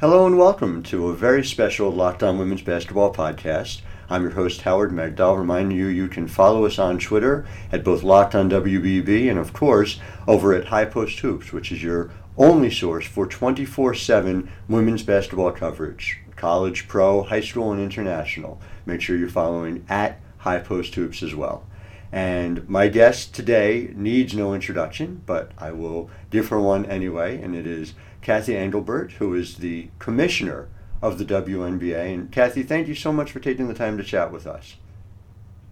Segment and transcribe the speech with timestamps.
[0.00, 3.80] Hello and welcome to a very special Locked On Women's Basketball podcast.
[4.08, 5.36] I'm your host, Howard Megdal.
[5.36, 9.52] Remind you, you can follow us on Twitter at both Locked On WBB and, of
[9.52, 9.98] course,
[10.28, 15.50] over at High Post Hoops, which is your only source for 24 7 women's basketball
[15.50, 18.60] coverage college, pro, high school, and international.
[18.86, 21.66] Make sure you're following at High Post Hoops as well.
[22.12, 27.56] And my guest today needs no introduction, but I will give her one anyway, and
[27.56, 30.68] it is Cathy Engelbert, who is the commissioner
[31.00, 32.14] of the WNBA.
[32.14, 34.76] And Cathy, thank you so much for taking the time to chat with us.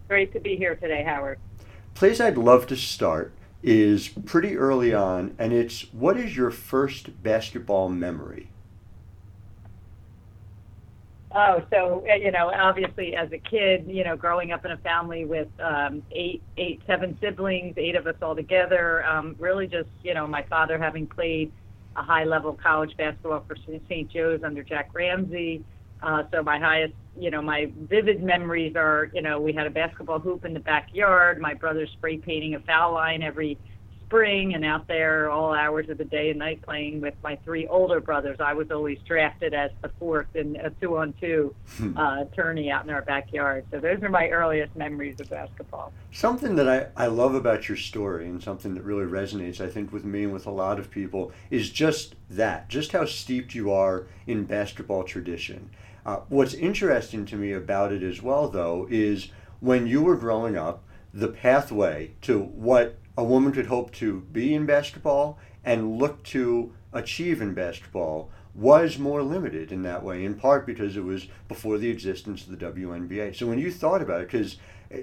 [0.09, 1.39] Great to be here today, Howard.
[1.95, 3.33] Place I'd love to start
[3.63, 8.51] is pretty early on, and it's what is your first basketball memory?
[11.33, 14.77] Oh, so uh, you know, obviously, as a kid, you know, growing up in a
[14.79, 19.05] family with um, eight, eight, seven siblings, eight of us all together.
[19.05, 21.51] Um, really, just you know, my father having played
[21.97, 23.57] a high-level college basketball for
[23.89, 24.11] St.
[24.11, 25.65] Joe's under Jack Ramsay.
[26.03, 29.71] Uh, so my highest, you know, my vivid memories are, you know, we had a
[29.71, 31.41] basketball hoop in the backyard.
[31.41, 33.59] My brother spray painting a foul line every
[34.07, 37.67] spring and out there all hours of the day and night playing with my three
[37.67, 38.39] older brothers.
[38.41, 41.55] I was always drafted as the fourth in a two on two
[41.97, 43.65] uh, tourney out in our backyard.
[43.71, 45.93] So those are my earliest memories of basketball.
[46.13, 49.93] Something that I, I love about your story and something that really resonates, I think,
[49.93, 53.73] with me and with a lot of people is just that, just how steeped you
[53.73, 55.71] are in basketball tradition.
[56.05, 60.57] Uh, what's interesting to me about it as well, though, is when you were growing
[60.57, 66.23] up, the pathway to what a woman could hope to be in basketball and look
[66.23, 71.29] to achieve in basketball was more limited in that way, in part because it was
[71.47, 73.37] before the existence of the WNBA.
[73.37, 74.57] So when you thought about it, because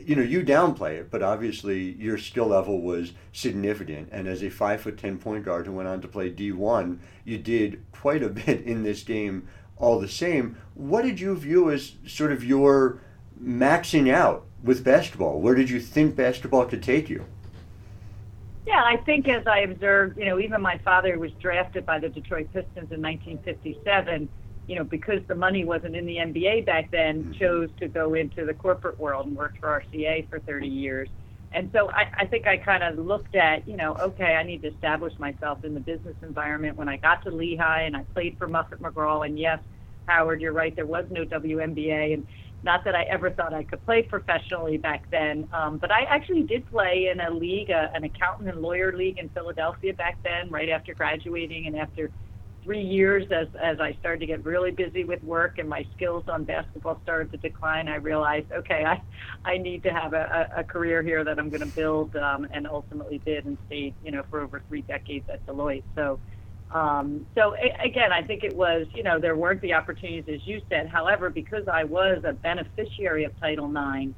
[0.05, 4.49] you know you downplay it, but obviously your skill level was significant, and as a
[4.49, 8.23] five foot ten point guard who went on to play D one, you did quite
[8.23, 9.47] a bit in this game.
[9.77, 13.01] All the same, what did you view as sort of your
[13.43, 15.41] maxing out with basketball?
[15.41, 17.25] Where did you think basketball could take you?
[18.65, 22.09] Yeah, I think as I observed, you know, even my father was drafted by the
[22.09, 24.29] Detroit Pistons in 1957,
[24.67, 27.33] you know, because the money wasn't in the NBA back then, mm-hmm.
[27.33, 31.09] chose to go into the corporate world and worked for RCA for 30 years.
[31.51, 34.63] And so I, I think I kind of looked at, you know, okay, I need
[34.63, 36.77] to establish myself in the business environment.
[36.77, 39.59] When I got to Lehigh and I played for Muffet McGraw, and yes,
[40.07, 42.15] Howard, you're right, there was no WNBA.
[42.15, 42.25] And
[42.63, 46.43] not that I ever thought I could play professionally back then, um, but I actually
[46.43, 50.49] did play in a league, uh, an accountant and lawyer league in Philadelphia back then,
[50.49, 52.09] right after graduating and after
[52.63, 56.23] three years as as I started to get really busy with work and my skills
[56.27, 59.01] on basketball started to decline, I realized, okay, I
[59.43, 62.65] I need to have a, a career here that I'm going to build, um, and
[62.67, 65.83] ultimately did and stayed, you know, for over three decades at Deloitte.
[65.95, 66.19] So
[66.73, 70.45] um, so a- again, I think it was, you know, there weren't the opportunities as
[70.47, 70.87] you said.
[70.87, 74.11] However, because I was a beneficiary of Title IX,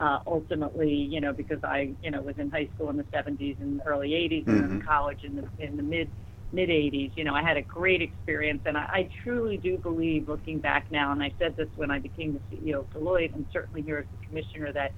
[0.00, 3.60] uh, ultimately, you know, because I, you know, was in high school in the 70s
[3.60, 4.50] and early 80s, mm-hmm.
[4.50, 6.10] and in college in the in the mid
[6.52, 7.12] mid 80s.
[7.16, 10.90] You know, I had a great experience, and I, I truly do believe, looking back
[10.90, 13.98] now, and I said this when I became the CEO of Deloitte, and certainly here
[13.98, 14.92] as the commissioner, that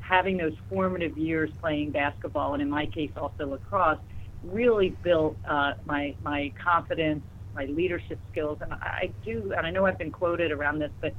[0.00, 3.98] having those formative years playing basketball, and in my case also lacrosse
[4.42, 7.24] really built uh, my my confidence,
[7.54, 9.52] my leadership skills, and I do.
[9.56, 11.14] And I know I've been quoted around this, but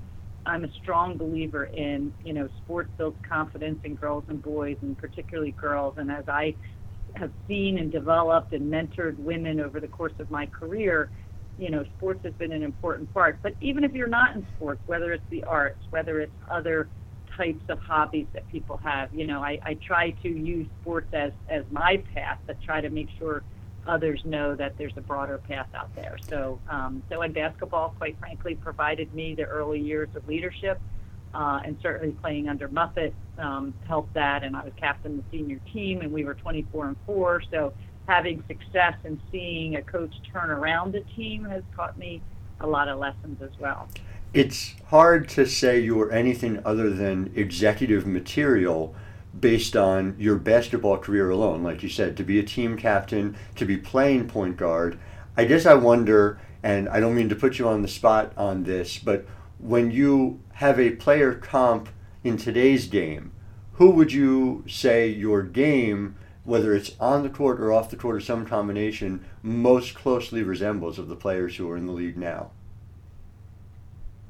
[0.45, 4.97] I'm a strong believer in you know sports builds confidence in girls and boys, and
[4.97, 5.95] particularly girls.
[5.97, 6.55] And as I
[7.15, 11.11] have seen and developed and mentored women over the course of my career,
[11.57, 13.39] you know, sports has been an important part.
[13.43, 16.89] But even if you're not in sports, whether it's the arts, whether it's other
[17.41, 19.13] types of hobbies that people have.
[19.13, 22.89] You know, I, I try to use sports as, as my path, but try to
[22.89, 23.43] make sure
[23.87, 26.17] others know that there's a broader path out there.
[26.29, 30.79] So, um, so in basketball, quite frankly, provided me the early years of leadership,
[31.33, 34.43] uh, and certainly playing under Muffet um, helped that.
[34.43, 37.41] And I was captain of the senior team, and we were 24 and four.
[37.49, 37.73] So
[38.07, 42.21] having success and seeing a coach turn around a team has taught me
[42.59, 43.87] a lot of lessons as well
[44.33, 48.95] it's hard to say you were anything other than executive material
[49.37, 51.63] based on your basketball career alone.
[51.63, 54.97] Like you said, to be a team captain, to be playing point guard.
[55.35, 58.63] I guess I wonder, and I don't mean to put you on the spot on
[58.63, 59.25] this, but
[59.57, 61.89] when you have a player comp
[62.23, 63.31] in today's game,
[63.73, 68.17] who would you say your game, whether it's on the court or off the court
[68.17, 72.51] or some combination, most closely resembles of the players who are in the league now?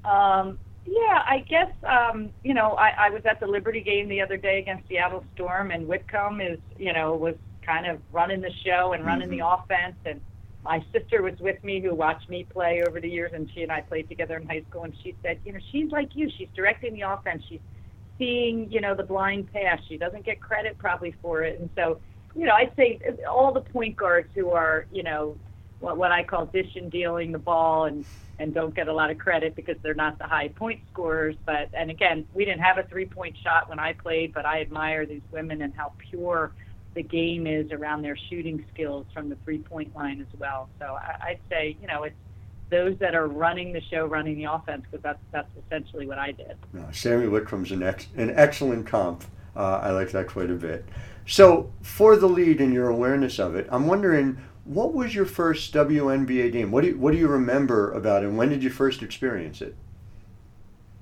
[0.05, 4.21] Um, yeah, I guess um, you know I, I was at the Liberty game the
[4.21, 8.51] other day against Seattle Storm, and Whitcomb is you know was kind of running the
[8.65, 9.39] show and running mm-hmm.
[9.39, 10.19] the offense, and
[10.63, 13.71] my sister was with me who watched me play over the years, and she and
[13.71, 14.83] I played together in high school.
[14.83, 16.29] And she said, you know, she's like you.
[16.37, 17.43] She's directing the offense.
[17.49, 17.59] She's
[18.19, 19.79] seeing, you know, the blind pass.
[19.89, 21.59] She doesn't get credit probably for it.
[21.59, 21.99] And so,
[22.35, 25.35] you know, I'd say all the point guards who are, you know,
[25.81, 28.05] what, what I call dish and dealing the ball and
[28.39, 31.35] and don't get a lot of credit because they're not the high point scorers.
[31.45, 34.61] But and again, we didn't have a three point shot when I played, but I
[34.61, 36.51] admire these women and how pure
[36.93, 40.69] the game is around their shooting skills from the three point line as well.
[40.79, 42.15] So I, I'd say, you know, it's
[42.69, 46.31] those that are running the show, running the offense, because that's that's essentially what I
[46.31, 46.57] did.
[46.73, 49.23] No, Sami Whitcomb's an ex, an excellent comp.
[49.55, 50.85] Uh, I like that quite a bit.
[51.27, 55.73] So for the lead and your awareness of it, I'm wondering what was your first
[55.73, 56.71] WNBA game?
[56.71, 58.27] What do you, what do you remember about it?
[58.27, 59.75] And when did you first experience it?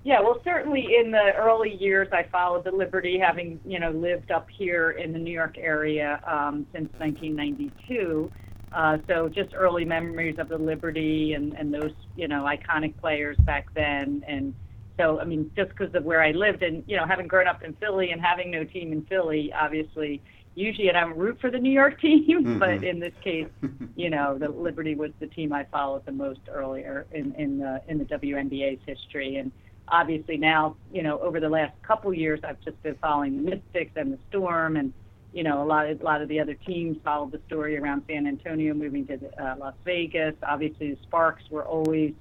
[0.03, 4.31] Yeah, well, certainly in the early years, I followed the Liberty, having you know lived
[4.31, 8.31] up here in the New York area um, since 1992.
[8.71, 13.35] Uh, so just early memories of the Liberty and, and those you know iconic players
[13.39, 14.23] back then.
[14.25, 14.53] And
[14.97, 17.61] so I mean, just because of where I lived and you know having grown up
[17.61, 20.21] in Philly and having no team in Philly, obviously
[20.55, 22.59] usually I don't root for the New York team, mm-hmm.
[22.59, 23.47] but in this case,
[23.95, 27.81] you know, the Liberty was the team I followed the most earlier in in the
[27.87, 29.51] in the WNBA's history, and
[29.87, 33.91] obviously now, you know, over the last couple years, I've just been following the Mystics
[33.95, 34.93] and the Storm, and
[35.33, 38.03] you know, a lot of a lot of the other teams followed the story around
[38.07, 40.35] San Antonio moving to uh, Las Vegas.
[40.43, 42.13] Obviously, the Sparks were always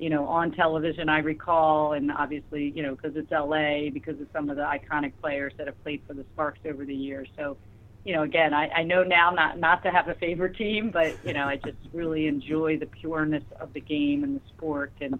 [0.00, 4.28] you know, on television, I recall, and obviously, you know, because it's LA, because of
[4.32, 7.28] some of the iconic players that have played for the Sparks over the years.
[7.36, 7.58] So,
[8.04, 11.16] you know, again, I, I know now not not to have a favorite team, but
[11.24, 15.18] you know, I just really enjoy the pureness of the game and the sport, and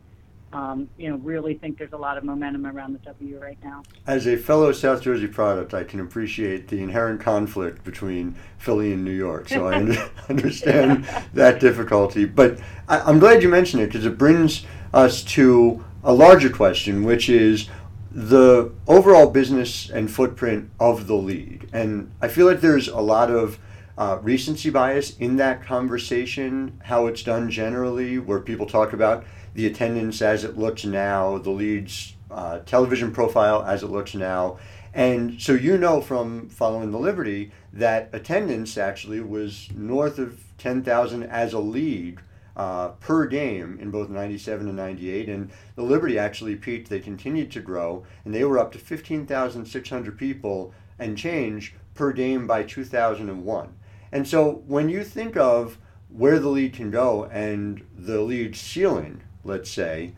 [0.53, 3.83] um, you know, really think there's a lot of momentum around the W right now.
[4.07, 9.05] As a fellow South Jersey product, I can appreciate the inherent conflict between Philly and
[9.05, 11.05] New York, so I understand
[11.35, 12.25] that difficulty.
[12.25, 17.05] But I, I'm glad you mentioned it because it brings us to a larger question,
[17.05, 17.69] which is
[18.11, 21.69] the overall business and footprint of the league.
[21.73, 23.59] And I feel like there's a lot of
[23.97, 29.25] uh, recency bias in that conversation, how it's done generally, where people talk about
[29.55, 34.59] the attendance as it looks now, the league's uh, television profile as it looks now.
[34.93, 41.23] And so you know from following the Liberty that attendance actually was north of 10,000
[41.25, 42.21] as a league
[42.61, 45.31] uh, per game in both 97 and 98.
[45.31, 46.91] And the Liberty actually peaked.
[46.91, 52.47] They continued to grow, and they were up to 15,600 people and change per game
[52.47, 53.75] by 2001.
[54.13, 55.79] And so when you think of
[56.11, 60.13] where the league can go and the league ceiling, let's say,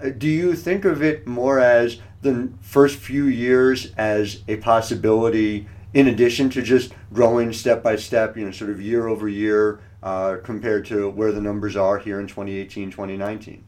[0.00, 5.66] uh, do you think of it more as the first few years as a possibility
[5.92, 9.80] in addition to just growing step by step, you know, sort of year over year
[10.02, 13.64] uh, compared to where the numbers are here in 2018, 2019?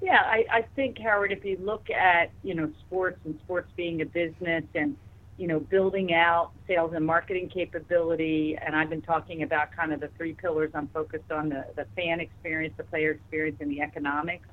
[0.00, 4.02] Yeah, I, I think Howard, if you look at you know sports and sports being
[4.02, 4.96] a business and
[5.38, 10.00] you know building out sales and marketing capability, and I've been talking about kind of
[10.00, 13.80] the three pillars I'm focused on: the the fan experience, the player experience, and the
[13.80, 14.48] economics.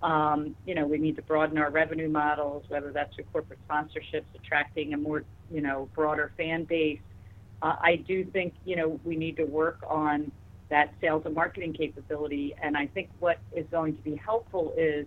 [0.00, 4.26] Um, you know, we need to broaden our revenue models, whether that's through corporate sponsorships,
[4.34, 7.00] attracting a more you know broader fan base
[7.64, 10.30] uh, I do think, you know, we need to work on
[10.68, 12.54] that sales and marketing capability.
[12.62, 15.06] And I think what is going to be helpful is,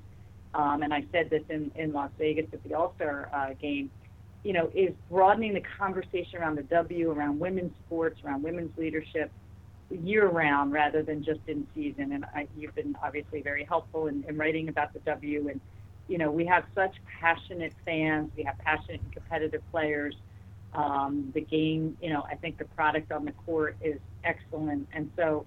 [0.56, 3.92] um, and I said this in, in Las Vegas at the All Star uh, game,
[4.44, 9.32] you know, is broadening the conversation around the W, around women's sports, around women's leadership
[9.92, 12.12] year round rather than just in season.
[12.14, 15.50] And I, you've been obviously very helpful in, in writing about the W.
[15.50, 15.62] And,
[16.08, 20.16] you know, we have such passionate fans, we have passionate and competitive players
[20.74, 24.88] um, the game, you know, I think the product on the court is excellent.
[24.94, 25.46] And so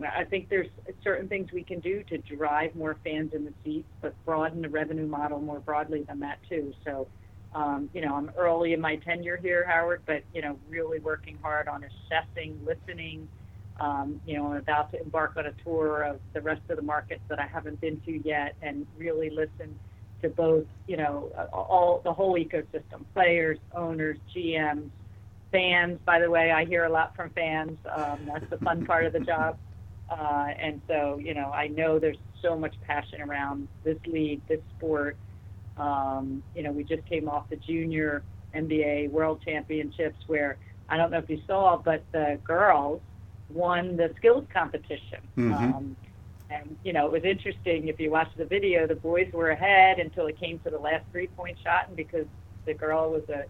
[0.00, 0.68] I think there's
[1.02, 4.68] certain things we can do to drive more fans in the seats, but broaden the
[4.68, 6.74] revenue model more broadly than that, too.
[6.84, 7.06] So,
[7.54, 11.38] um, you know, I'm early in my tenure here, Howard, but, you know, really working
[11.40, 13.28] hard on assessing, listening.
[13.80, 16.82] Um, you know, I'm about to embark on a tour of the rest of the
[16.82, 19.78] markets that I haven't been to yet and really listen
[20.28, 24.90] to both, you know, all the whole ecosystem, players, owners, GMs,
[25.52, 25.98] fans.
[26.04, 27.78] By the way, I hear a lot from fans.
[27.94, 29.58] Um, that's the fun part of the job.
[30.10, 34.60] Uh, and so, you know, I know there's so much passion around this league, this
[34.76, 35.16] sport.
[35.76, 38.22] Um, you know, we just came off the junior
[38.54, 40.56] NBA World Championships where
[40.88, 43.00] I don't know if you saw, but the girls
[43.50, 45.20] won the skills competition.
[45.36, 45.52] Mm-hmm.
[45.52, 45.96] Um,
[46.50, 49.98] and, you know, it was interesting if you watch the video, the boys were ahead
[49.98, 51.88] until it came to the last three point shot.
[51.88, 52.26] And because
[52.66, 53.44] the girl was a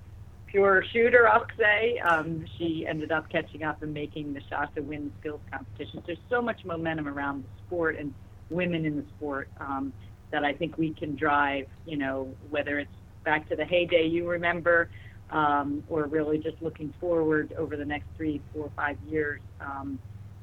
[0.46, 1.98] pure shooter, I'll say.
[1.98, 6.02] Um, she ended up catching up and making the shot to win the skills competition.
[6.06, 8.14] There's so much momentum around the sport and
[8.50, 9.92] women in the sport um,
[10.30, 12.90] that I think we can drive, you know, whether it's
[13.24, 14.88] back to the heyday you remember
[15.30, 19.98] um, or really just looking forward over the next three, four, five years um,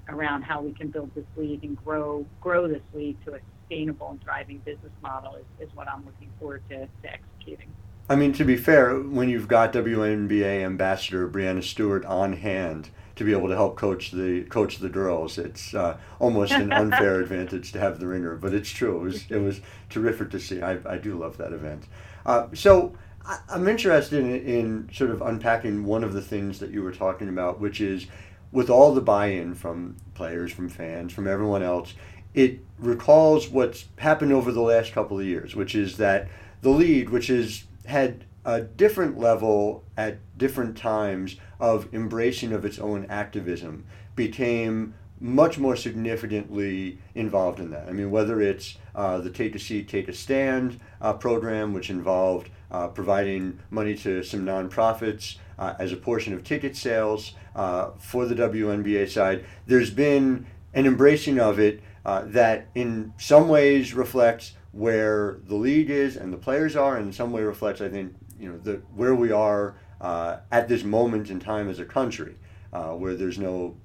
[0.09, 4.09] around how we can build this league and grow grow this league to a sustainable
[4.11, 7.69] and thriving business model is, is what I'm looking forward to, to executing.
[8.09, 13.23] I mean, to be fair, when you've got WNBA ambassador Breanna Stewart on hand to
[13.23, 17.71] be able to help coach the coach the girls, it's uh, almost an unfair advantage
[17.71, 18.35] to have the ringer.
[18.35, 18.97] But it's true.
[18.97, 20.61] It was it was terrific to see.
[20.61, 21.85] I, I do love that event.
[22.25, 22.93] Uh, so
[23.25, 26.93] I, am interested in, in sort of unpacking one of the things that you were
[26.93, 28.07] talking about, which is
[28.53, 31.95] with all the buy-in from players, from fans, from everyone else.
[32.33, 36.29] It recalls what's happened over the last couple of years, which is that
[36.61, 42.79] the lead, which is had a different level at different times of embracing of its
[42.79, 47.87] own activism became much more significantly involved in that.
[47.87, 51.89] I mean, whether it's uh, the Take a Seat, Take a Stand uh, program, which
[51.89, 57.91] involved uh, providing money to some nonprofits uh, as a portion of ticket sales uh,
[57.99, 63.93] for the WNBA side, there's been an embracing of it uh, that in some ways
[63.93, 67.89] reflects where the league is and the players are, and in some way reflects, I
[67.89, 71.85] think, you know, the where we are uh, at this moment in time as a
[71.85, 72.35] country,
[72.73, 73.77] uh, where there's no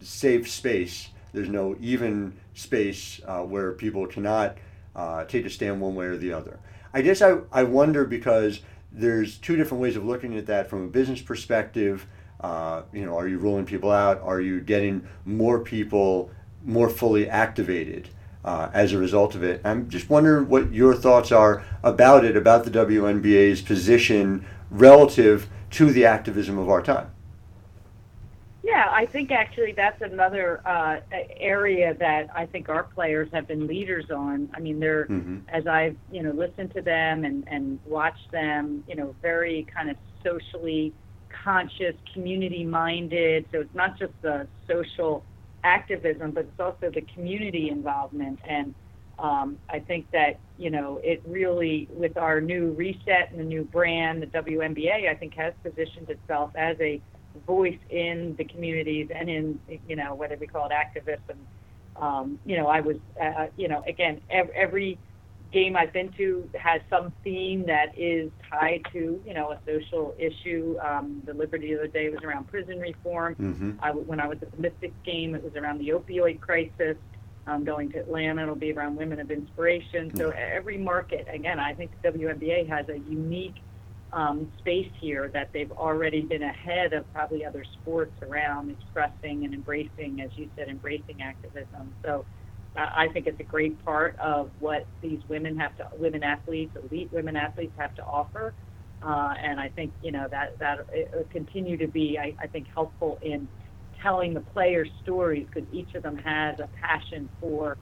[0.00, 4.56] safe space, there's no even space uh, where people cannot
[5.28, 6.58] take a stand one way or the other.
[6.94, 8.60] I guess I, I wonder because
[8.92, 12.06] there's two different ways of looking at that from a business perspective.
[12.40, 14.20] Uh, you know, are you rolling people out?
[14.22, 16.30] Are you getting more people
[16.64, 18.08] more fully activated?
[18.46, 19.60] uh, as a result of it.
[19.64, 25.90] I'm just wondering what your thoughts are about it, about the WNBA's position relative to
[25.90, 27.10] the activism of our time.
[28.66, 30.96] Yeah, I think actually that's another uh,
[31.38, 34.50] area that I think our players have been leaders on.
[34.54, 35.38] I mean, they're mm-hmm.
[35.48, 39.88] as I've you know listened to them and and watched them, you know, very kind
[39.88, 40.92] of socially
[41.44, 43.46] conscious, community minded.
[43.52, 45.24] So it's not just the social
[45.62, 48.40] activism, but it's also the community involvement.
[48.48, 48.74] And
[49.20, 53.62] um, I think that, you know, it really, with our new reset and the new
[53.62, 57.00] brand, the WNBA, I think has positioned itself as a
[57.36, 61.20] voice in the communities and in, you know, whether we call it activism.
[61.28, 61.38] And
[62.00, 64.98] um, you know, I was, uh, you know, again, every, every
[65.52, 70.14] game I've been to has some theme that is tied to, you know, a social
[70.18, 70.76] issue.
[70.82, 73.34] Um, the Liberty of the day was around prison reform.
[73.36, 73.72] Mm-hmm.
[73.80, 76.96] I, when I was at the Mystics game, it was around the opioid crisis.
[77.48, 80.10] Um, going to Atlanta, it'll be around women of inspiration.
[80.16, 80.38] So mm-hmm.
[80.38, 83.54] every market, again, I think the WNBA has a unique
[84.16, 89.52] um, space here that they've already been ahead of probably other sports around expressing and
[89.52, 91.92] embracing, as you said, embracing activism.
[92.02, 92.24] So
[92.74, 97.10] I think it's a great part of what these women have to, women athletes, elite
[97.12, 98.54] women athletes have to offer.
[99.02, 100.78] Uh, and I think, you know, that, that
[101.14, 103.46] will continue to be, I, I think, helpful in
[104.02, 107.76] telling the players' stories because each of them has a passion for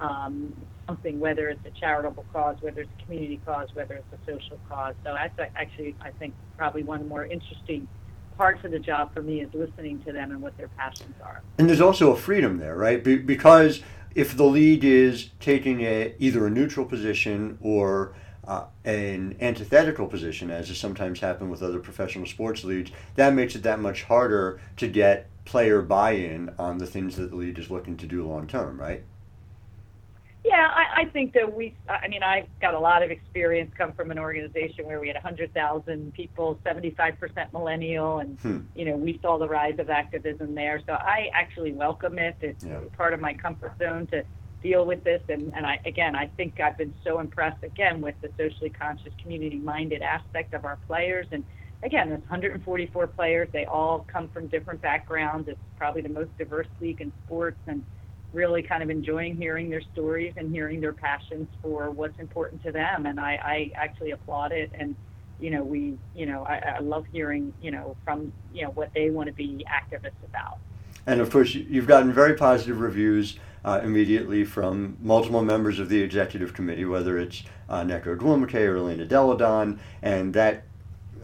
[0.00, 0.54] um,
[0.86, 4.58] something, whether it's a charitable cause, whether it's a community cause, whether it's a social
[4.68, 4.94] cause.
[5.04, 7.88] So that's actually, I think, probably one of the more interesting
[8.36, 11.42] parts of the job for me is listening to them and what their passions are.
[11.58, 13.02] And there's also a freedom there, right?
[13.02, 13.82] Be- because
[14.14, 18.14] if the league is taking a, either a neutral position or
[18.46, 23.54] uh, an antithetical position, as has sometimes happened with other professional sports leagues, that makes
[23.54, 27.70] it that much harder to get player buy-in on the things that the league is
[27.70, 29.04] looking to do long term, right?
[30.44, 33.92] Yeah, I, I think that we, I mean, I've got a lot of experience come
[33.92, 38.58] from an organization where we had 100,000 people, 75% millennial, and, hmm.
[38.74, 40.82] you know, we saw the rise of activism there.
[40.86, 42.36] So I actually welcome it.
[42.42, 42.80] It's yeah.
[42.94, 44.22] part of my comfort zone to
[44.62, 45.22] deal with this.
[45.30, 49.14] And, and I, again, I think I've been so impressed, again, with the socially conscious,
[49.22, 51.26] community minded aspect of our players.
[51.32, 51.42] And
[51.82, 53.48] again, there's 144 players.
[53.50, 55.48] They all come from different backgrounds.
[55.48, 57.58] It's probably the most diverse league in sports.
[57.66, 57.82] And,
[58.34, 62.72] really kind of enjoying hearing their stories and hearing their passions for what's important to
[62.72, 63.06] them.
[63.06, 64.70] And I, I actually applaud it.
[64.74, 64.94] And,
[65.40, 68.92] you know, we, you know, I, I love hearing, you know, from, you know, what
[68.94, 70.58] they want to be activists about.
[71.06, 76.02] And of course, you've gotten very positive reviews uh, immediately from multiple members of the
[76.02, 80.64] executive committee, whether it's uh, Nneka Ogwumike or Elena Delle Donne, and that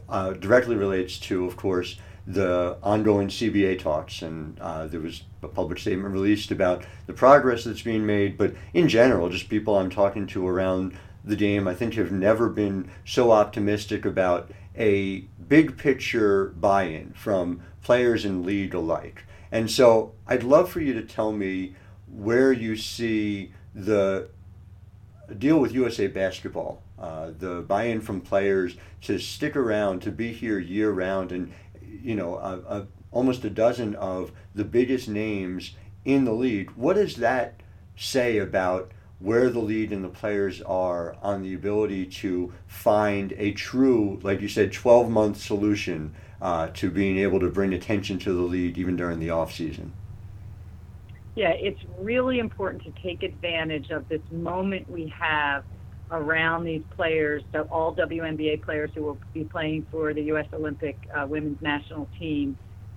[0.09, 1.99] uh, directly relates to, of course,
[2.33, 7.65] the ongoing CBA talks, and uh, there was a public statement released about the progress
[7.65, 8.39] that's being made.
[8.39, 12.49] But in general, just people I'm talking to around the game, I think, have never
[12.49, 19.25] been so optimistic about a big picture buy in from players and league alike.
[19.51, 21.75] And so I'd love for you to tell me
[22.07, 24.29] where you see the
[25.39, 30.33] deal with USA Basketball, uh, the buy in from players to stick around, to be
[30.33, 31.53] here year round, and,
[32.03, 36.71] you know, a, a, almost a dozen of the biggest names in the league.
[36.73, 37.61] What does that
[37.97, 38.93] say about?
[39.21, 44.41] where the lead and the players are on the ability to find a true, like
[44.41, 48.79] you said, 12 month solution uh, to being able to bring attention to the lead
[48.79, 49.93] even during the off season.
[51.37, 55.65] Yeah, it's really important to take advantage of this moment we have
[56.11, 60.47] around these players, so all WNBA players who will be playing for the U.S.
[60.53, 62.57] Olympic uh, women's national team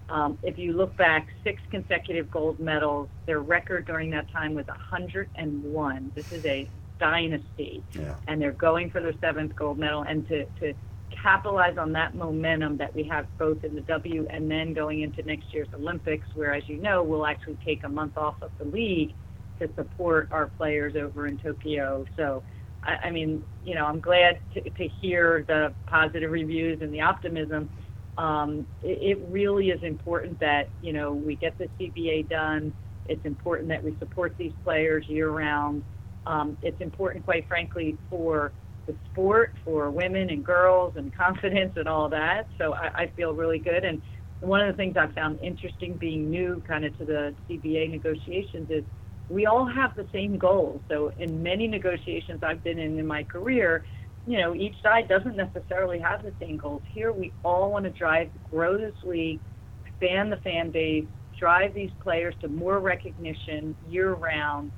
[0.10, 3.10] um, if you look back, six consecutive gold medals.
[3.26, 6.12] Their record during that time was 101.
[6.14, 8.16] This is a dynasty, yeah.
[8.28, 10.04] and they're going for their seventh gold medal.
[10.04, 10.74] And to, to
[11.10, 15.24] capitalize on that momentum that we have both in the W and then going into
[15.24, 18.66] next year's Olympics, where, as you know, we'll actually take a month off of the
[18.66, 19.14] league
[19.60, 22.06] to support our players over in Tokyo.
[22.18, 22.44] So,
[22.86, 27.02] I, I mean, you know, I'm glad to, to hear the positive reviews and the
[27.02, 27.70] optimism
[28.18, 32.74] um, it, it really is important that you know we get the CBA done.
[33.06, 35.84] It's important that we support these players year round.
[36.26, 38.54] Um, it's important, quite frankly, for
[38.88, 42.48] the sport, for women and girls, and confidence and all that.
[42.58, 43.84] So I, I feel really good.
[43.84, 44.02] And
[44.40, 48.70] one of the things I've found interesting, being new kind of to the CBA negotiations,
[48.70, 48.84] is
[49.30, 50.82] we all have the same goals.
[50.90, 53.84] So in many negotiations I've been in in my career,
[54.26, 56.82] you know, each side doesn't necessarily have the same goals.
[56.94, 59.40] Here, we all want to drive, grow this league,
[59.86, 61.06] expand the fan base,
[61.38, 64.72] drive these players to more recognition year round,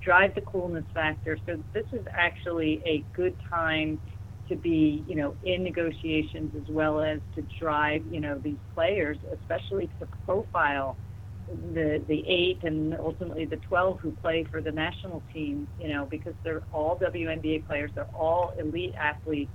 [0.00, 1.38] drive the coolness factor.
[1.46, 3.98] So this is actually a good time
[4.48, 9.18] to be, you know, in negotiations as well as to drive, you know, these players,
[9.32, 10.96] especially to profile
[11.48, 16.06] the the eight and ultimately the 12 who play for the national team, you know,
[16.06, 19.52] because they're all WNBA players, they're all elite athletes,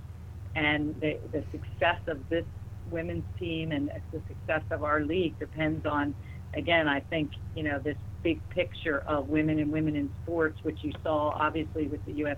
[0.55, 2.45] and the, the success of this
[2.89, 6.13] women's team and the success of our league depends on,
[6.53, 10.79] again, I think, you know, this big picture of women and women in sports, which
[10.81, 12.37] you saw obviously with the U.S.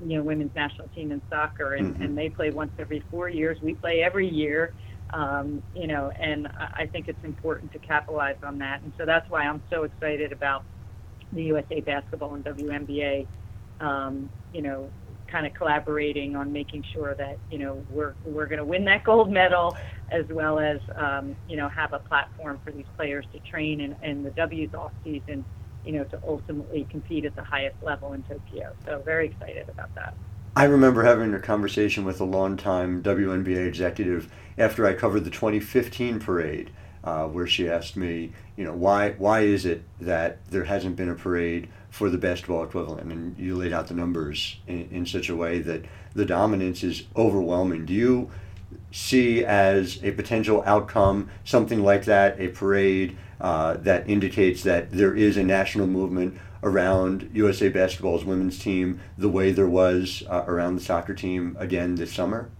[0.00, 2.02] You know, women's national team in soccer, and, mm-hmm.
[2.02, 3.58] and they play once every four years.
[3.60, 4.72] We play every year
[5.12, 8.82] um, you know, and I think it's important to capitalize on that.
[8.82, 10.64] And so that's why I'm so excited about
[11.32, 13.26] the USA Basketball and WNBA,
[13.80, 14.92] um, you know,
[15.30, 19.04] kind of collaborating on making sure that you know we're we're going to win that
[19.04, 19.76] gold medal,
[20.10, 23.94] as well as um, you know have a platform for these players to train in,
[24.02, 25.44] in the W's off season,
[25.84, 28.74] you know, to ultimately compete at the highest level in Tokyo.
[28.86, 30.14] So very excited about that.
[30.56, 36.18] I remember having a conversation with a longtime WNBA executive after I covered the 2015
[36.18, 36.70] parade,
[37.04, 41.08] uh, where she asked me, you know, why why is it that there hasn't been
[41.08, 43.12] a parade for the basketball equivalent?
[43.12, 45.84] And you laid out the numbers in, in such a way that
[46.14, 47.86] the dominance is overwhelming.
[47.86, 48.30] Do you
[48.90, 55.14] see as a potential outcome something like that, a parade uh, that indicates that there
[55.14, 60.74] is a national movement around USA Basketball's women's team the way there was uh, around
[60.74, 62.50] the soccer team again this summer?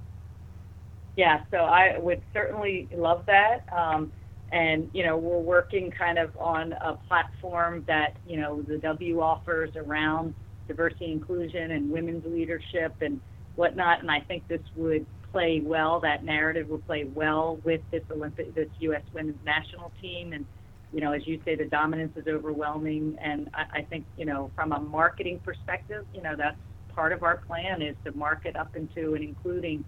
[1.16, 3.64] Yeah, so I would certainly love that.
[3.72, 4.12] Um,
[4.52, 9.20] and, you know, we're working kind of on a platform that, you know, the W
[9.20, 10.34] offers around
[10.68, 13.20] diversity, inclusion, and women's leadership and
[13.56, 14.00] whatnot.
[14.00, 18.54] And I think this would play well, that narrative would play well with this Olympic,
[18.54, 19.02] this U.S.
[19.12, 20.32] women's national team.
[20.32, 20.46] And,
[20.92, 23.16] you know, as you say, the dominance is overwhelming.
[23.22, 26.56] And I, I think, you know, from a marketing perspective, you know, that's
[26.94, 29.84] part of our plan is to market up into and including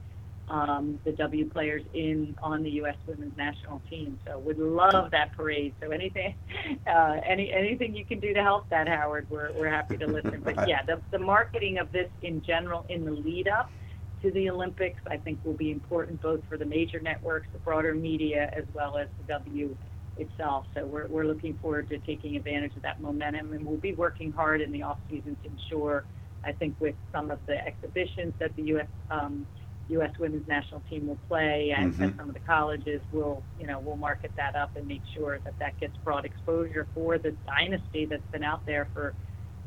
[0.49, 2.97] um, the W players in on the U.S.
[3.07, 4.19] women's national team.
[4.27, 5.75] So would love that parade.
[5.81, 6.35] So anything,
[6.87, 10.43] uh, any anything you can do to help that, Howard, we're, we're happy to listen.
[10.45, 13.71] But yeah, the, the marketing of this in general in the lead up
[14.23, 17.95] to the Olympics, I think will be important both for the major networks, the broader
[17.95, 19.75] media, as well as the W
[20.21, 20.67] itself.
[20.75, 24.33] So we're, we're looking forward to taking advantage of that momentum, and we'll be working
[24.33, 26.05] hard in the off season to ensure,
[26.45, 28.87] I think, with some of the exhibitions that the U.S.
[29.11, 29.47] Um,
[29.89, 30.11] U.S.
[30.19, 32.19] women's national team will play, and mm-hmm.
[32.19, 35.59] some of the colleges will, you know, will market that up and make sure that
[35.59, 39.15] that gets broad exposure for the dynasty that's been out there for,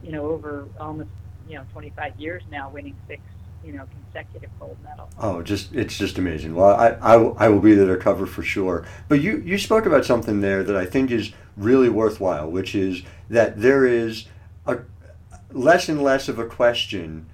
[0.02, 1.10] you know, over almost,
[1.48, 3.22] you know, 25 years now, winning six
[3.64, 5.12] you know consecutive gold medals.
[5.18, 6.56] Oh, just it's just amazing.
[6.56, 8.86] Well, I, I, I will be there to cover for sure.
[9.08, 13.04] But you you spoke about something there that I think is really worthwhile, which is
[13.30, 14.26] that there is
[14.66, 14.80] a
[15.52, 17.28] less and less of a question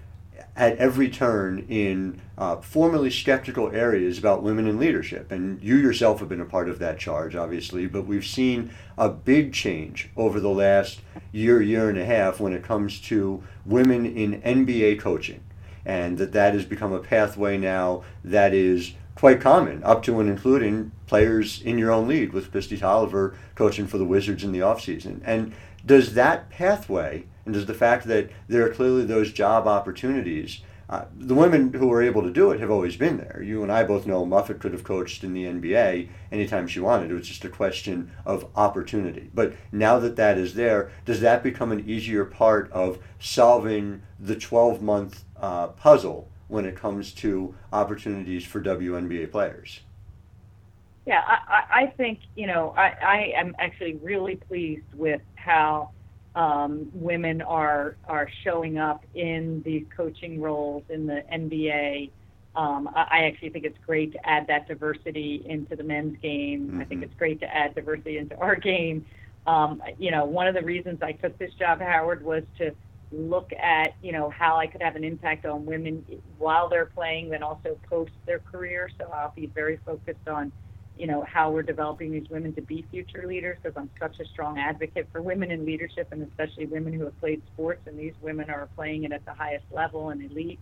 [0.55, 5.31] at every turn in uh, formerly skeptical areas about women in leadership.
[5.31, 9.07] And you yourself have been a part of that charge, obviously, but we've seen a
[9.07, 10.99] big change over the last
[11.31, 15.41] year, year and a half when it comes to women in NBA coaching.
[15.89, 20.29] And that that has become a pathway now that is quite common, up to and
[20.29, 24.59] including players in your own league with Kristi Toliver coaching for the Wizards in the
[24.59, 25.19] offseason.
[25.25, 25.51] And
[25.83, 31.05] does that pathway and does the fact that there are clearly those job opportunities uh,
[31.15, 33.43] the women who were able to do it have always been there.
[33.43, 37.11] You and I both know Muffet could have coached in the NBA anytime she wanted.
[37.11, 39.29] It was just a question of opportunity.
[39.31, 44.35] But now that that is there, does that become an easier part of solving the
[44.35, 49.81] 12 month uh, puzzle when it comes to opportunities for WNBA players?
[51.05, 55.89] Yeah, I, I think, you know, I, I am actually really pleased with how
[56.35, 62.11] um, women are are showing up in these coaching roles in the NBA.
[62.55, 66.67] Um, I, actually think it's great to add that diversity into the men's game.
[66.67, 66.81] Mm-hmm.
[66.81, 67.09] I think mm-hmm.
[67.09, 69.05] it's great to add diversity into our game.
[69.47, 72.75] Um, you know, one of the reasons I took this job, Howard, was to
[73.11, 76.05] look at you know how I could have an impact on women
[76.37, 78.89] while they're playing, then also post their career.
[78.99, 80.51] So I'll be very focused on
[80.99, 84.25] you know, how we're developing these women to be future leaders because I'm such a
[84.25, 88.13] strong advocate for women in leadership and especially women who have played sports and these
[88.21, 90.59] women are playing it at the highest level and elite.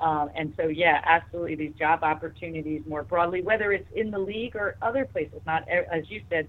[0.00, 4.56] Um, and so, yeah, absolutely, these job opportunities more broadly, whether it's in the league
[4.56, 5.40] or other places.
[5.46, 6.48] Not as you said,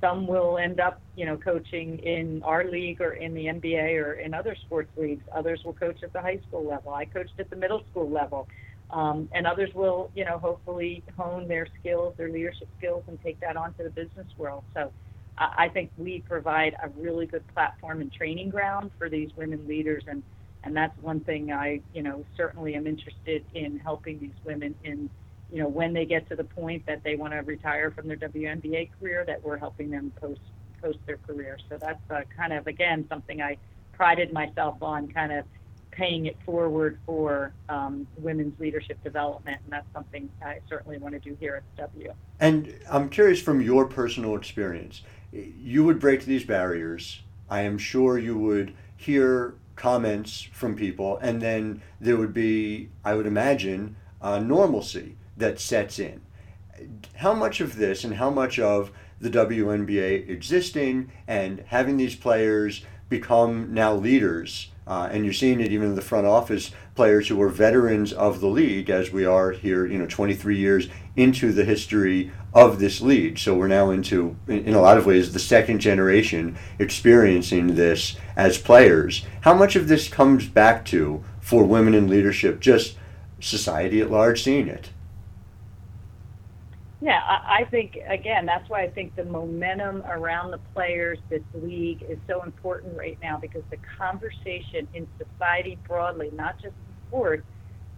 [0.00, 4.14] some will end up, you know, coaching in our league or in the NBA or
[4.14, 5.22] in other sports leagues.
[5.34, 6.92] Others will coach at the high school level.
[6.92, 8.48] I coached at the middle school level.
[8.90, 13.38] Um, and others will, you know, hopefully hone their skills, their leadership skills, and take
[13.40, 14.64] that onto the business world.
[14.74, 14.90] So
[15.38, 19.66] I, I think we provide a really good platform and training ground for these women
[19.68, 20.22] leaders, and
[20.62, 25.08] and that's one thing I, you know, certainly am interested in helping these women in,
[25.52, 28.16] you know, when they get to the point that they want to retire from their
[28.16, 30.40] WNBA career, that we're helping them post
[30.80, 31.58] post their career.
[31.68, 33.56] So that's uh, kind of again something I
[33.92, 35.44] prided myself on, kind of
[35.90, 41.20] paying it forward for um, women's leadership development, and that's something I certainly want to
[41.20, 42.12] do here at W.
[42.38, 47.20] And I'm curious from your personal experience, you would break these barriers.
[47.50, 53.14] I am sure you would hear comments from people, and then there would be, I
[53.14, 56.20] would imagine, a normalcy that sets in.
[57.16, 62.84] How much of this and how much of the WNBA existing and having these players
[63.08, 67.40] become now leaders uh, and you're seeing it even in the front office players who
[67.40, 71.64] are veterans of the league, as we are here, you know, 23 years into the
[71.64, 73.38] history of this league.
[73.38, 78.58] So we're now into, in a lot of ways, the second generation experiencing this as
[78.58, 79.24] players.
[79.42, 82.96] How much of this comes back to, for women in leadership, just
[83.38, 84.90] society at large seeing it?
[87.02, 92.04] Yeah, I, think again that's why I think the momentum around the players, this league,
[92.06, 97.46] is so important right now because the conversation in society broadly, not just in sports,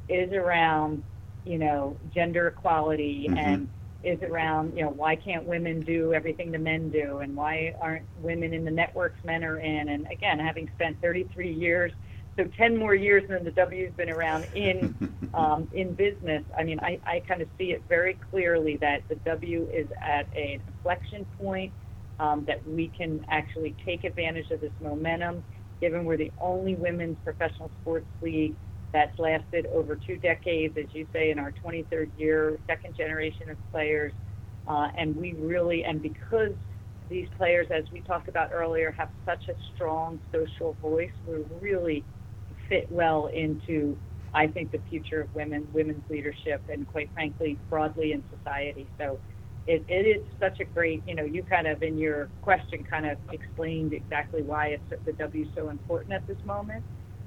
[0.08, 1.02] is around
[1.44, 3.38] you know gender equality mm-hmm.
[3.38, 3.68] and
[4.04, 8.04] is around you know why can't women do everything the men do and why aren't
[8.20, 11.92] women in the networks men are in and again having spent 33 years
[12.38, 14.94] so 10 more years than the W's been around in
[15.34, 16.44] um, in business.
[16.56, 20.28] I mean, I, I kind of see it very clearly that the W is at
[20.36, 21.72] an inflection point
[22.18, 25.42] um, that we can actually take advantage of this momentum,
[25.80, 28.54] given we're the only women's professional sports league
[28.92, 33.56] that's lasted over two decades, as you say, in our 23rd year, second generation of
[33.70, 34.12] players,
[34.66, 36.52] uh, and we really and because
[37.08, 41.10] these players, as we talked about earlier, have such a strong social voice.
[41.26, 42.04] We're really
[42.72, 43.94] fit well into,
[44.32, 48.88] I think, the future of women, women's leadership, and quite frankly, broadly in society.
[48.98, 49.18] So
[49.66, 53.04] it, it is such a great, you know, you kind of in your question kind
[53.04, 56.82] of explained exactly why it's the W so important at this moment.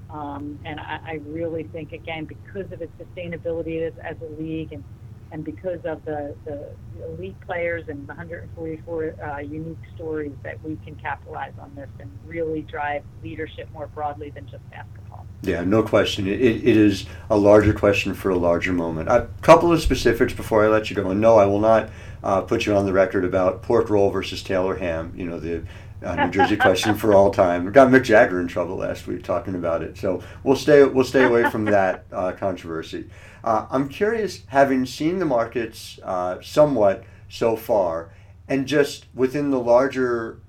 [0.09, 4.73] Um, and I, I really think, again, because of its sustainability as, as a league
[4.73, 4.83] and
[5.31, 6.69] and because of the, the
[7.09, 12.09] elite players and the 144 uh, unique stories that we can capitalize on this and
[12.25, 15.04] really drive leadership more broadly than just basketball.
[15.45, 16.27] Yeah, no question.
[16.27, 19.09] It, it is a larger question for a larger moment.
[19.09, 21.09] A couple of specifics before I let you go.
[21.09, 21.89] And no, I will not
[22.23, 25.13] uh, put you on the record about pork roll versus Taylor ham.
[25.15, 25.63] You know, the
[26.03, 27.65] uh, New Jersey question for all time.
[27.65, 29.97] We got Mick Jagger in trouble last week talking about it.
[29.97, 33.09] So we'll stay we'll stay away from that uh, controversy.
[33.43, 38.11] Uh, I'm curious, having seen the markets uh, somewhat so far,
[38.47, 40.39] and just within the larger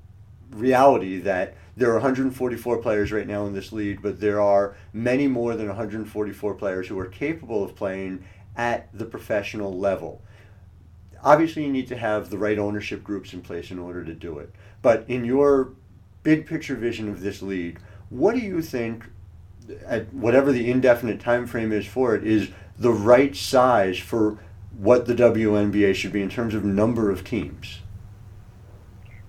[0.50, 5.26] reality that there are 144 players right now in this league, but there are many
[5.26, 8.24] more than 144 players who are capable of playing
[8.56, 10.22] at the professional level.
[11.22, 14.38] Obviously, you need to have the right ownership groups in place in order to do
[14.38, 14.54] it.
[14.80, 15.72] But in your
[16.22, 19.04] big picture vision of this league, what do you think,
[19.84, 24.38] at whatever the indefinite time frame is for it, is the right size for
[24.78, 27.80] what the WNBA should be in terms of number of teams?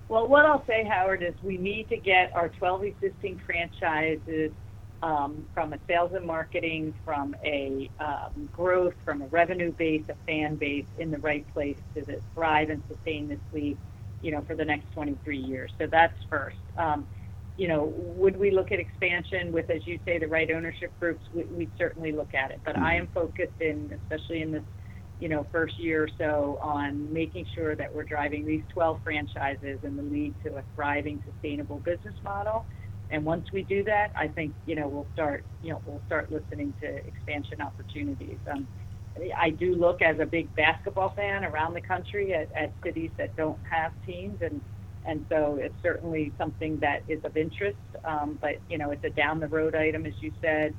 [0.10, 4.52] Well, what I'll say, Howard, is we need to get our 12 existing franchises
[5.04, 10.16] um, from a sales and marketing, from a um, growth, from a revenue base, a
[10.26, 13.78] fan base in the right place to thrive and sustain this league,
[14.22, 15.72] you know, for the next 23 years.
[15.78, 16.58] So that's first.
[16.78, 17.06] Um,
[17.58, 21.24] you know, would we look at expansion with, as you say, the right ownership groups?
[21.34, 22.62] We, would certainly look at it.
[22.64, 22.86] But mm-hmm.
[22.86, 24.64] I am focused in, especially in this,
[25.20, 29.80] you know, first year or so, on making sure that we're driving these 12 franchises
[29.84, 32.66] in the lead to a thriving, sustainable business model.
[33.10, 36.32] And once we do that, I think you know we'll start, you know, we'll start
[36.32, 38.38] listening to expansion opportunities.
[38.52, 38.68] Um,
[39.38, 43.36] I do look as a big basketball fan around the country at, at cities that
[43.36, 44.62] don't have teams and
[45.08, 47.78] and so it's certainly something that is of interest.
[48.04, 50.74] Um, but you know, it's a down the road item, as you said.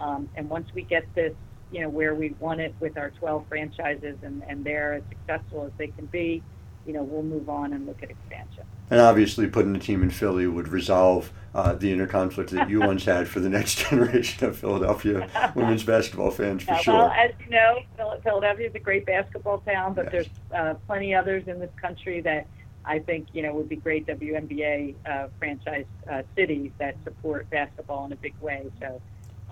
[0.00, 1.34] Um, and once we get this,
[1.72, 5.64] you know, where we want it with our 12 franchises, and and they're as successful
[5.64, 6.42] as they can be,
[6.86, 8.64] you know, we'll move on and look at expansion.
[8.90, 12.80] And obviously, putting a team in Philly would resolve uh, the inner conflict that you
[12.80, 16.94] once had for the next generation of Philadelphia women's basketball fans, for yeah, sure.
[16.94, 17.82] Well, as you know,
[18.22, 20.12] Philadelphia is a great basketball town, but yes.
[20.12, 22.46] there's uh, plenty others in this country that
[22.84, 28.04] I think you know would be great WNBA uh, franchise uh, cities that support basketball
[28.06, 28.70] in a big way.
[28.80, 29.00] So,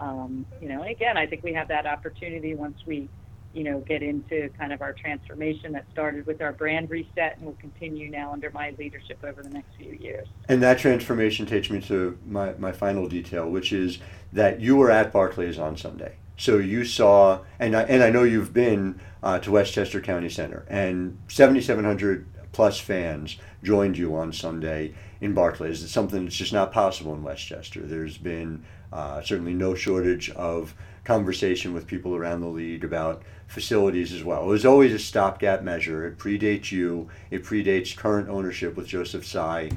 [0.03, 3.09] um, you know, again, I think we have that opportunity once we,
[3.55, 7.47] you know, get into kind of our transformation that started with our brand reset and
[7.47, 10.27] will continue now under my leadership over the next few years.
[10.49, 13.99] And that transformation takes me to my, my final detail, which is
[14.33, 16.17] that you were at Barclays on Sunday.
[16.37, 20.65] So you saw, and I, and I know you've been uh, to Westchester County Center,
[20.69, 25.85] and 7,700 plus fans joined you on Sunday in Barclays.
[25.85, 27.83] It's something that's just not possible in Westchester.
[27.83, 30.75] There's been uh, certainly no shortage of
[31.05, 34.45] conversation with people around the league about facilities as well.
[34.45, 36.07] It was always a stopgap measure.
[36.07, 37.09] It predates you.
[37.31, 39.71] It predates current ownership with Joseph Tsai.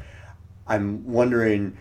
[0.67, 1.77] I'm wondering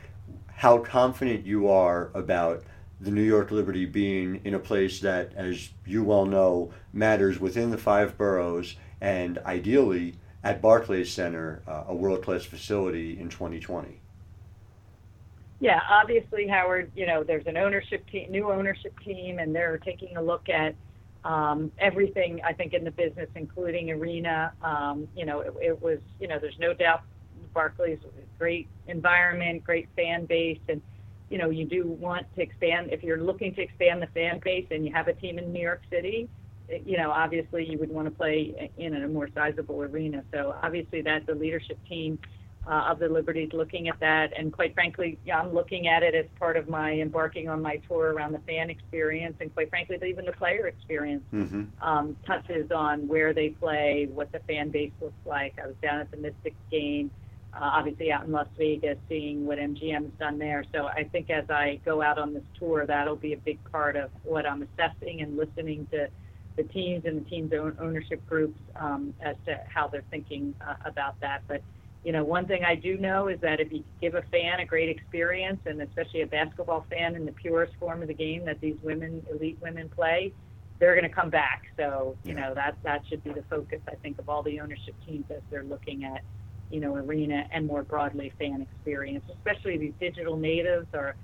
[0.57, 2.65] how confident you are about
[3.01, 7.71] the New York Liberty being in a place that, as you well know, matters within
[7.71, 14.01] the five boroughs and ideally at Barclays Center, uh, a world class facility in 2020?
[15.61, 20.17] Yeah, obviously, Howard, you know, there's an ownership team, new ownership team, and they're taking
[20.17, 20.75] a look at
[21.25, 24.53] um, everything, I think, in the business, including arena.
[24.63, 27.03] Um, you know, it, it, was, you know, there's no doubt
[27.55, 27.99] Barclays
[28.39, 30.83] great environment, great fan base, and,
[31.31, 34.67] you know, you do want to expand, if you're looking to expand the fan base
[34.71, 36.29] and you have a team in New York City,
[36.85, 40.23] you know, obviously you would want to play in a more sizable arena.
[40.33, 42.19] So obviously that the leadership team
[42.67, 46.15] uh, of the Liberties looking at that, and quite frankly, yeah, I'm looking at it
[46.15, 49.99] as part of my embarking on my tour around the fan experience, and quite frankly,
[50.07, 51.65] even the player experience mm-hmm.
[51.83, 55.55] um, touches on where they play, what the fan base looks like.
[55.63, 57.11] I was down at the Mystics game.
[57.53, 60.65] Uh, obviously out in Las Vegas, seeing what MGM has done there.
[60.75, 63.95] So I think as I go out on this tour, that'll be a big part
[63.95, 66.09] of what I'm assessing and listening to
[66.57, 70.75] the teams and the teams' own ownership groups um, as to how they're thinking uh,
[70.85, 71.43] about that.
[71.47, 71.63] But
[72.05, 74.67] you know, one thing I do know is that if you give a fan a
[74.67, 78.61] great experience, and especially a basketball fan in the purest form of the game that
[78.61, 80.33] these women, elite women, play,
[80.79, 81.65] they're going to come back.
[81.79, 84.95] So you know that that should be the focus, I think, of all the ownership
[85.07, 86.23] teams as they're looking at
[86.71, 91.17] you know arena and more broadly fan experience, especially these digital natives are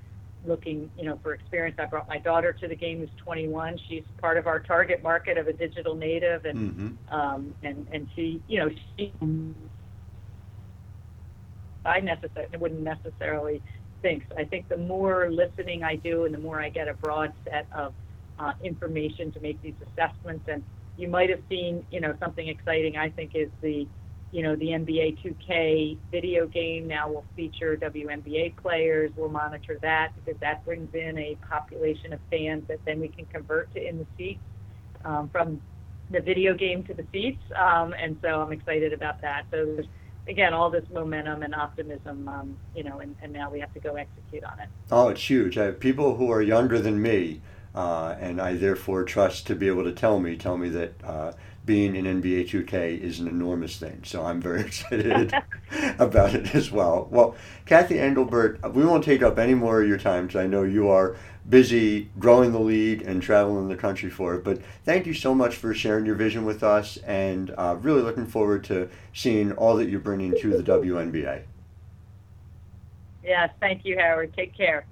[0.47, 1.77] looking, you know, for experience.
[1.79, 3.79] I brought my daughter to the game who's 21.
[3.89, 7.15] She's part of our target market of a digital native, and mm-hmm.
[7.15, 9.13] um, and and she, you know, she.
[11.85, 13.63] I necessarily wouldn't necessarily
[14.03, 14.25] think.
[14.29, 17.33] So I think the more listening I do, and the more I get a broad
[17.45, 17.95] set of
[18.39, 20.63] uh, information to make these assessments, and
[20.97, 22.97] you might have seen, you know, something exciting.
[22.97, 23.87] I think is the
[24.33, 29.11] you know, the NBA 2K video game now will feature WNBA players.
[29.17, 33.27] We'll monitor that because that brings in a population of fans that then we can
[33.27, 34.41] convert to in the seats
[35.05, 35.61] um, from
[36.11, 37.43] the video game to the seats.
[37.59, 39.47] Um, and so I'm excited about that.
[39.51, 39.79] So
[40.29, 43.81] again, all this momentum and optimism, um, you know, and, and now we have to
[43.81, 44.69] go execute on it.
[44.91, 45.59] Oh, it's huge.
[45.59, 47.41] I have people who are younger than me.
[47.73, 51.33] Uh, and I therefore trust to be able to tell me, tell me that uh,
[51.65, 54.03] being in NBA 2K is an enormous thing.
[54.05, 55.33] So I'm very excited
[56.01, 57.07] about it as well.
[57.11, 60.65] Well, Cathy Engelbert, we won't take up any more of your time because I know
[60.65, 61.17] you are
[61.51, 64.45] busy growing the league and traveling the country for it.
[64.45, 68.27] But thank you so much for sharing your vision with us and uh, really looking
[68.27, 71.43] forward to seeing all that you're bringing to the WNBA.
[73.23, 74.33] Yes, thank you, Howard.
[74.35, 74.87] Take care.